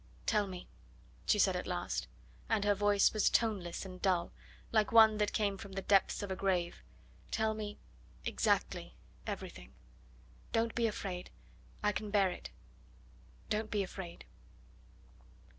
"Tell 0.25 0.47
me!" 0.47 0.67
she 1.27 1.37
said 1.37 1.55
at 1.55 1.67
last, 1.67 2.07
and 2.49 2.63
her 2.65 2.73
voice 2.73 3.13
was 3.13 3.29
toneless 3.29 3.85
and 3.85 4.01
dull, 4.01 4.31
like 4.71 4.91
one 4.91 5.19
that 5.19 5.31
came 5.31 5.59
from 5.59 5.73
the 5.73 5.83
depths 5.83 6.23
of 6.23 6.31
a 6.31 6.35
grave 6.35 6.81
"tell 7.29 7.53
me 7.53 7.77
exactly 8.25 8.95
everything. 9.27 9.75
Don't 10.53 10.73
be 10.73 10.87
afraid. 10.87 11.29
I 11.83 11.91
can 11.91 12.09
bear 12.09 12.31
it. 12.31 12.49
Don't 13.51 13.69
be 13.69 13.83
afraid." 13.83 14.25